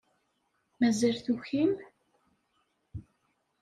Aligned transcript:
Mazal 0.79 1.17
tukim? 1.25 1.71